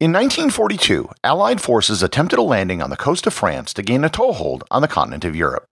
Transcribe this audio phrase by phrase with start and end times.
[0.00, 4.08] In 1942, Allied forces attempted a landing on the coast of France to gain a
[4.08, 5.66] toehold on the continent of Europe.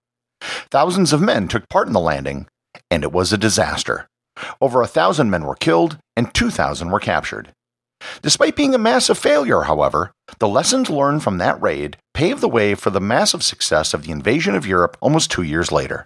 [0.69, 2.45] Thousands of men took part in the landing,
[2.91, 4.07] and it was a disaster.
[4.61, 7.53] Over a thousand men were killed, and 2,000 were captured.
[8.21, 12.75] Despite being a massive failure, however, the lessons learned from that raid paved the way
[12.75, 16.05] for the massive success of the invasion of Europe almost two years later.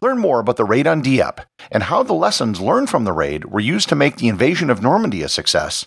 [0.00, 1.42] Learn more about the raid on Dieppe
[1.72, 4.82] and how the lessons learned from the raid were used to make the invasion of
[4.82, 5.86] Normandy a success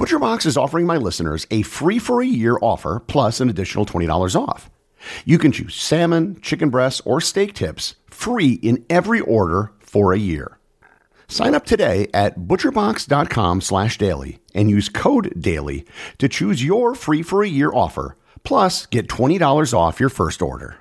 [0.00, 4.34] ButcherBox is offering my listeners a free for a year offer plus an additional $20
[4.34, 4.70] off.
[5.26, 10.18] You can choose salmon, chicken breasts, or steak tips free in every order for a
[10.18, 10.56] year.
[11.28, 15.84] Sign up today at butcherbox.com slash daily and use code DAILY
[16.16, 20.78] to choose your free for a year offer, plus get $20 off your first order.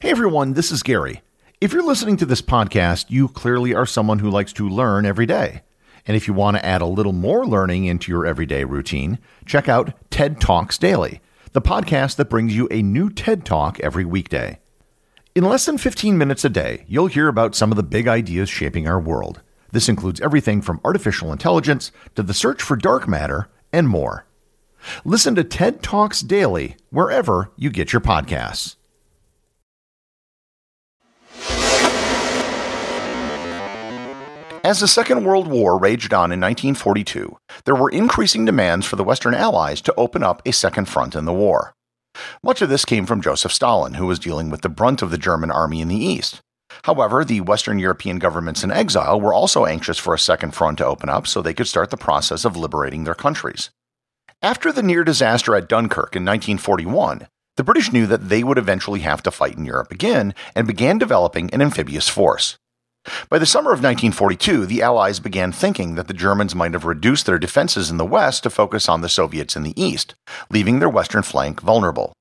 [0.00, 1.20] Hey everyone, this is Gary.
[1.60, 5.26] If you're listening to this podcast, you clearly are someone who likes to learn every
[5.26, 5.60] day.
[6.06, 9.68] And if you want to add a little more learning into your everyday routine, check
[9.68, 11.20] out TED Talks Daily,
[11.52, 14.60] the podcast that brings you a new TED Talk every weekday.
[15.34, 18.48] In less than 15 minutes a day, you'll hear about some of the big ideas
[18.48, 19.42] shaping our world.
[19.72, 24.26] This includes everything from artificial intelligence to the search for dark matter and more.
[25.04, 28.76] Listen to TED Talks daily wherever you get your podcasts.
[34.66, 39.04] As the Second World War raged on in 1942, there were increasing demands for the
[39.04, 41.72] Western Allies to open up a second front in the war.
[42.42, 45.18] Much of this came from Joseph Stalin, who was dealing with the brunt of the
[45.18, 46.40] German army in the east.
[46.82, 50.86] However, the Western European governments in exile were also anxious for a second front to
[50.86, 53.70] open up so they could start the process of liberating their countries.
[54.42, 59.00] After the near disaster at Dunkirk in 1941, the British knew that they would eventually
[59.02, 62.58] have to fight in Europe again and began developing an amphibious force.
[63.28, 67.26] By the summer of 1942, the Allies began thinking that the Germans might have reduced
[67.26, 70.14] their defenses in the west to focus on the Soviets in the east,
[70.50, 72.12] leaving their western flank vulnerable.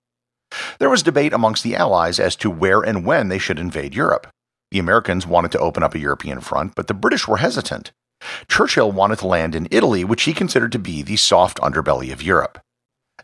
[0.79, 4.27] There was debate amongst the Allies as to where and when they should invade Europe.
[4.71, 7.91] The Americans wanted to open up a European front, but the British were hesitant.
[8.47, 12.23] Churchill wanted to land in Italy, which he considered to be the soft underbelly of
[12.23, 12.59] Europe.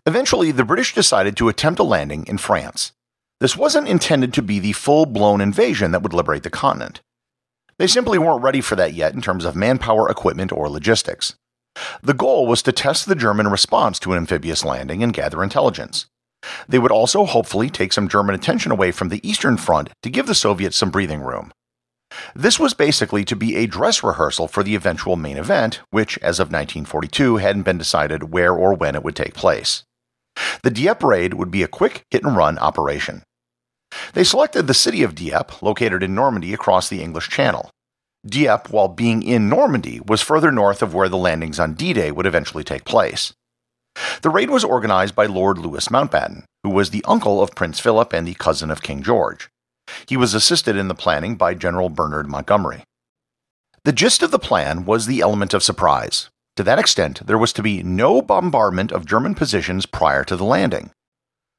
[0.05, 2.91] Eventually, the British decided to attempt a landing in France.
[3.39, 7.01] This wasn't intended to be the full blown invasion that would liberate the continent.
[7.81, 11.33] They simply weren't ready for that yet in terms of manpower, equipment, or logistics.
[12.03, 16.05] The goal was to test the German response to an amphibious landing and gather intelligence.
[16.69, 20.27] They would also hopefully take some German attention away from the Eastern Front to give
[20.27, 21.51] the Soviets some breathing room.
[22.35, 26.39] This was basically to be a dress rehearsal for the eventual main event, which, as
[26.39, 29.83] of 1942, hadn't been decided where or when it would take place.
[30.61, 33.23] The Dieppe raid would be a quick hit and run operation.
[34.13, 37.69] They selected the city of Dieppe, located in Normandy across the English Channel.
[38.25, 42.11] Dieppe, while being in Normandy, was further north of where the landings on D Day
[42.11, 43.33] would eventually take place.
[44.21, 48.13] The raid was organized by Lord Louis Mountbatten, who was the uncle of Prince Philip
[48.13, 49.49] and the cousin of King George.
[50.05, 52.83] He was assisted in the planning by General Bernard Montgomery.
[53.83, 56.29] The gist of the plan was the element of surprise.
[56.55, 60.45] To that extent, there was to be no bombardment of German positions prior to the
[60.45, 60.91] landing.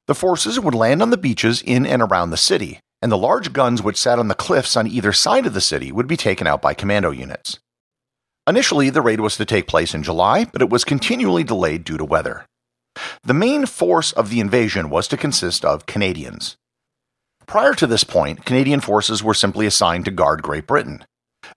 [0.09, 3.53] The forces would land on the beaches in and around the city, and the large
[3.53, 6.47] guns which sat on the cliffs on either side of the city would be taken
[6.47, 7.59] out by commando units.
[8.49, 11.97] Initially, the raid was to take place in July, but it was continually delayed due
[11.97, 12.47] to weather.
[13.23, 16.57] The main force of the invasion was to consist of Canadians.
[17.47, 21.05] Prior to this point, Canadian forces were simply assigned to guard Great Britain.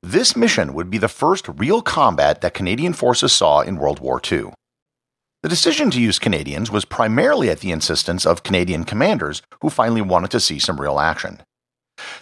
[0.01, 4.21] This mission would be the first real combat that Canadian forces saw in World War
[4.31, 4.53] II.
[5.45, 10.01] The decision to use Canadians was primarily at the insistence of Canadian commanders who finally
[10.01, 11.43] wanted to see some real action.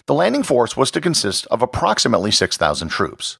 [0.06, 3.38] The landing force was to consist of approximately 6,000 troops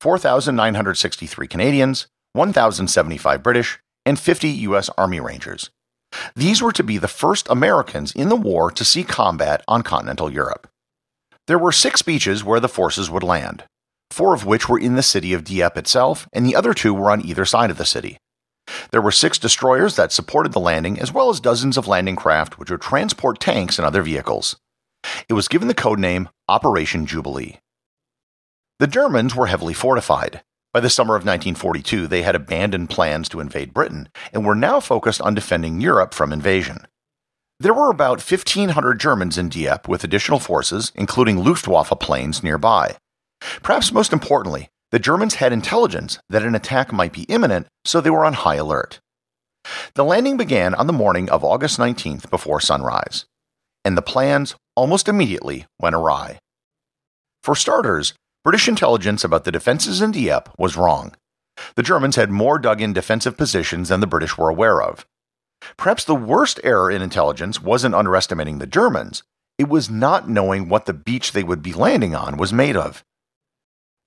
[0.00, 4.90] 4,963 Canadians, 1,075 British, and 50 U.S.
[4.98, 5.70] Army Rangers.
[6.34, 10.28] These were to be the first Americans in the war to see combat on continental
[10.28, 10.66] Europe.
[11.46, 13.62] There were six beaches where the forces would land,
[14.10, 17.12] four of which were in the city of Dieppe itself, and the other two were
[17.12, 18.18] on either side of the city.
[18.90, 22.58] There were six destroyers that supported the landing, as well as dozens of landing craft
[22.58, 24.56] which would transport tanks and other vehicles.
[25.28, 27.58] It was given the code name Operation Jubilee.
[28.78, 30.42] The Germans were heavily fortified.
[30.72, 34.78] By the summer of 1942, they had abandoned plans to invade Britain and were now
[34.78, 36.86] focused on defending Europe from invasion.
[37.58, 42.96] There were about 1,500 Germans in Dieppe with additional forces, including Luftwaffe planes, nearby.
[43.62, 48.10] Perhaps most importantly, the Germans had intelligence that an attack might be imminent, so they
[48.10, 49.00] were on high alert.
[49.94, 53.26] The landing began on the morning of August 19th before sunrise,
[53.84, 56.38] and the plans almost immediately went awry.
[57.42, 61.14] For starters, British intelligence about the defenses in Dieppe was wrong.
[61.76, 65.06] The Germans had more dug in defensive positions than the British were aware of.
[65.76, 69.22] Perhaps the worst error in intelligence wasn't underestimating the Germans,
[69.58, 73.04] it was not knowing what the beach they would be landing on was made of.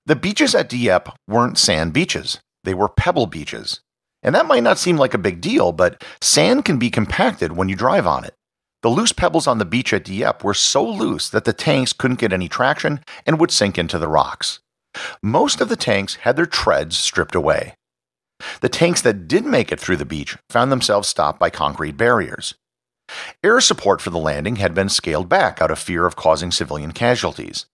[0.06, 3.80] The beaches at Dieppe weren't sand beaches, they were pebble beaches.
[4.22, 7.68] And that might not seem like a big deal, but sand can be compacted when
[7.68, 8.34] you drive on it.
[8.82, 12.20] The loose pebbles on the beach at Dieppe were so loose that the tanks couldn't
[12.20, 14.60] get any traction and would sink into the rocks.
[15.22, 17.74] Most of the tanks had their treads stripped away.
[18.60, 22.54] The tanks that did make it through the beach found themselves stopped by concrete barriers.
[23.42, 26.92] Air support for the landing had been scaled back out of fear of causing civilian
[26.92, 27.66] casualties.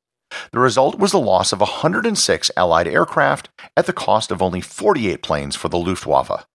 [0.53, 5.23] The result was the loss of 106 Allied aircraft at the cost of only 48
[5.23, 6.47] planes for the Luftwaffe.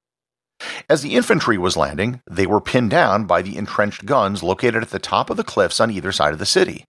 [0.90, 4.90] As the infantry was landing, they were pinned down by the entrenched guns located at
[4.90, 6.86] the top of the cliffs on either side of the city.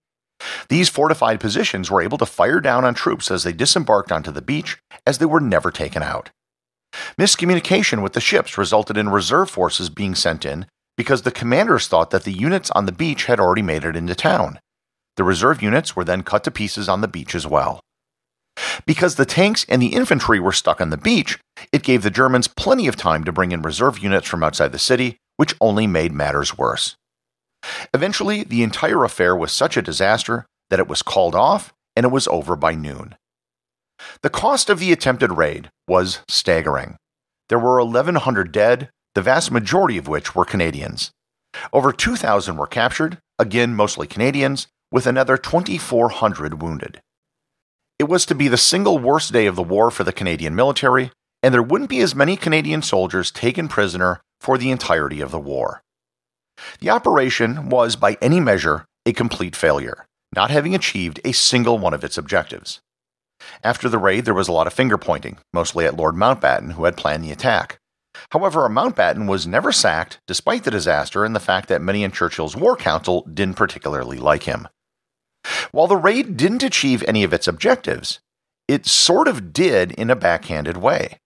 [0.69, 4.41] These fortified positions were able to fire down on troops as they disembarked onto the
[4.41, 6.29] beach, as they were never taken out.
[7.19, 12.11] Miscommunication with the ships resulted in reserve forces being sent in because the commanders thought
[12.11, 14.59] that the units on the beach had already made it into town.
[15.17, 17.81] The reserve units were then cut to pieces on the beach as well.
[18.85, 21.39] Because the tanks and the infantry were stuck on the beach,
[21.71, 24.79] it gave the Germans plenty of time to bring in reserve units from outside the
[24.79, 26.95] city, which only made matters worse.
[27.93, 32.11] Eventually, the entire affair was such a disaster that it was called off and it
[32.11, 33.15] was over by noon.
[34.21, 36.97] The cost of the attempted raid was staggering.
[37.49, 41.11] There were 1,100 dead, the vast majority of which were Canadians.
[41.73, 47.01] Over 2,000 were captured, again mostly Canadians, with another 2,400 wounded.
[47.99, 51.11] It was to be the single worst day of the war for the Canadian military,
[51.41, 55.39] and there wouldn't be as many Canadian soldiers taken prisoner for the entirety of the
[55.39, 55.81] war.
[56.79, 60.05] The operation was, by any measure, a complete failure,
[60.35, 62.79] not having achieved a single one of its objectives.
[63.63, 66.85] After the raid, there was a lot of finger pointing, mostly at Lord Mountbatten, who
[66.85, 67.77] had planned the attack.
[68.31, 72.55] However, Mountbatten was never sacked, despite the disaster and the fact that many in Churchill's
[72.55, 74.67] War Council didn't particularly like him.
[75.71, 78.19] While the raid didn't achieve any of its objectives,
[78.67, 81.19] it sort of did in a backhanded way.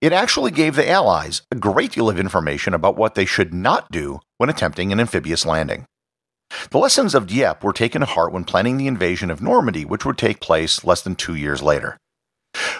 [0.00, 3.90] It actually gave the Allies a great deal of information about what they should not
[3.90, 5.86] do when attempting an amphibious landing.
[6.70, 10.04] The lessons of Dieppe were taken to heart when planning the invasion of Normandy, which
[10.04, 11.96] would take place less than two years later.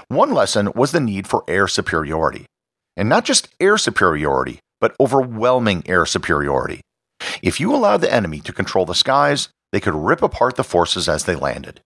[0.09, 2.47] One lesson was the need for air superiority.
[2.97, 6.81] And not just air superiority, but overwhelming air superiority.
[7.41, 11.09] If you allowed the enemy to control the skies, they could rip apart the forces
[11.09, 11.81] as they landed.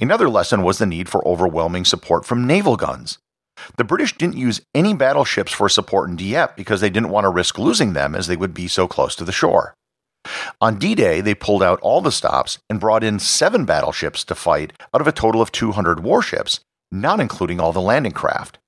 [0.00, 3.18] Another lesson was the need for overwhelming support from naval guns.
[3.76, 7.30] The British didn't use any battleships for support in Dieppe because they didn't want to
[7.30, 9.74] risk losing them as they would be so close to the shore.
[10.60, 14.34] On D Day, they pulled out all the stops and brought in seven battleships to
[14.34, 18.58] fight out of a total of 200 warships, not including all the landing craft.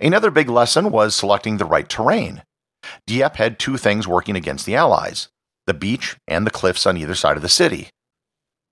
[0.00, 2.42] Another big lesson was selecting the right terrain.
[3.06, 5.28] Dieppe had two things working against the Allies
[5.66, 7.88] the beach, and the cliffs on either side of the city.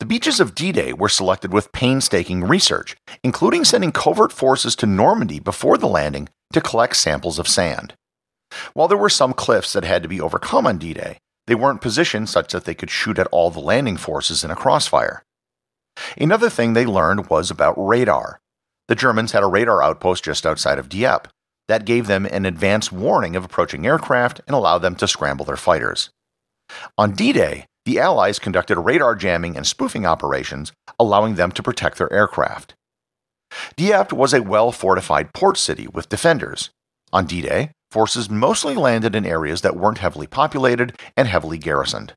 [0.01, 4.87] The beaches of D Day were selected with painstaking research, including sending covert forces to
[4.87, 7.95] Normandy before the landing to collect samples of sand.
[8.75, 11.81] While there were some cliffs that had to be overcome on D Day, they weren't
[11.81, 15.23] positioned such that they could shoot at all the landing forces in a crossfire.
[16.17, 18.41] Another thing they learned was about radar.
[18.89, 21.31] The Germans had a radar outpost just outside of Dieppe.
[21.69, 25.57] That gave them an advance warning of approaching aircraft and allowed them to scramble their
[25.57, 26.11] fighters.
[26.97, 31.99] On D Day, the Allies conducted radar jamming and spoofing operations, allowing them to protect
[31.99, 32.75] their aircraft.
[33.77, 36.71] Dieppe was a well fortified port city with defenders.
[37.13, 42.15] On D Day, forces mostly landed in areas that weren't heavily populated and heavily garrisoned.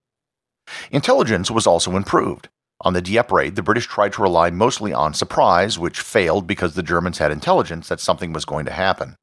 [0.91, 2.49] Intelligence was also improved.
[2.81, 6.75] On the Dieppe raid, the British tried to rely mostly on surprise, which failed because
[6.75, 9.15] the Germans had intelligence that something was going to happen.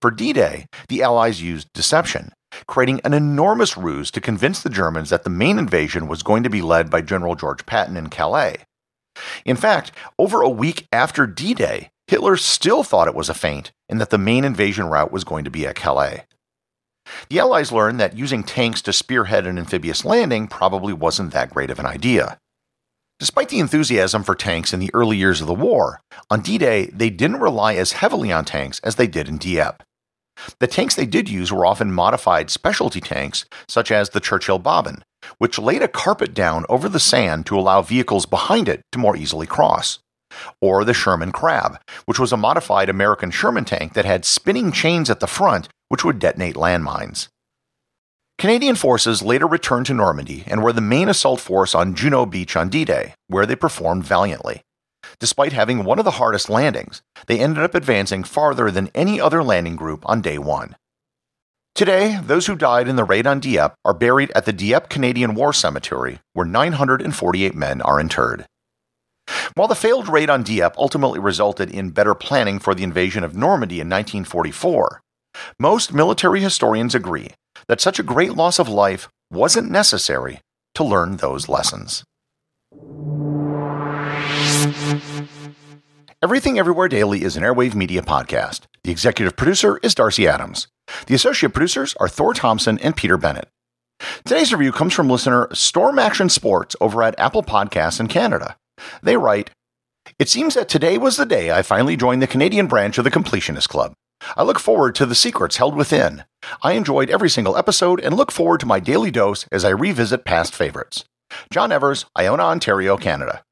[0.00, 2.32] For D Day, the Allies used deception,
[2.66, 6.50] creating an enormous ruse to convince the Germans that the main invasion was going to
[6.50, 8.58] be led by General George Patton in Calais.
[9.44, 13.72] In fact, over a week after D Day, Hitler still thought it was a feint
[13.88, 16.24] and that the main invasion route was going to be at Calais.
[17.28, 21.70] The Allies learned that using tanks to spearhead an amphibious landing probably wasn't that great
[21.70, 22.38] of an idea.
[23.18, 26.86] Despite the enthusiasm for tanks in the early years of the war, on D Day
[26.86, 29.84] they didn't rely as heavily on tanks as they did in Dieppe.
[30.58, 35.02] The tanks they did use were often modified specialty tanks, such as the Churchill Bobbin,
[35.38, 39.16] which laid a carpet down over the sand to allow vehicles behind it to more
[39.16, 39.98] easily cross.
[40.60, 45.08] Or the Sherman Crab, which was a modified American Sherman tank that had spinning chains
[45.08, 47.28] at the front which would detonate landmines.
[48.38, 52.54] Canadian forces later returned to Normandy and were the main assault force on Juno Beach
[52.54, 54.62] on D Day, where they performed valiantly.
[55.18, 59.42] Despite having one of the hardest landings, they ended up advancing farther than any other
[59.42, 60.76] landing group on day one.
[61.74, 65.34] Today, those who died in the raid on Dieppe are buried at the Dieppe Canadian
[65.34, 68.46] War Cemetery, where 948 men are interred.
[69.54, 73.36] While the failed raid on Dieppe ultimately resulted in better planning for the invasion of
[73.36, 75.00] Normandy in 1944,
[75.58, 77.32] most military historians agree
[77.68, 80.40] that such a great loss of life wasn't necessary
[80.74, 82.04] to learn those lessons.
[86.22, 88.62] Everything Everywhere Daily is an Airwave Media podcast.
[88.82, 90.66] The executive producer is Darcy Adams.
[91.06, 93.48] The associate producers are Thor Thompson and Peter Bennett.
[94.24, 98.56] Today's review comes from listener Storm Action Sports over at Apple Podcasts in Canada.
[99.02, 99.50] They write,
[100.18, 103.10] It seems that today was the day I finally joined the Canadian branch of the
[103.12, 103.92] Completionist Club.
[104.36, 106.24] I look forward to the secrets held within.
[106.62, 110.24] I enjoyed every single episode and look forward to my daily dose as I revisit
[110.24, 111.04] past favorites.
[111.52, 113.42] John Evers, Iona, Ontario, Canada.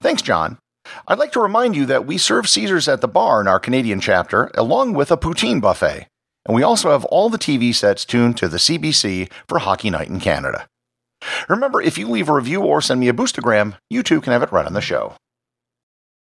[0.00, 0.58] Thanks, John.
[1.06, 4.00] I'd like to remind you that we serve Caesars at the bar in our Canadian
[4.00, 6.06] chapter, along with a poutine buffet.
[6.46, 10.08] And we also have all the TV sets tuned to the CBC for Hockey Night
[10.08, 10.66] in Canada.
[11.48, 14.42] Remember, if you leave a review or send me a boostagram, you too can have
[14.42, 15.14] it right on the show.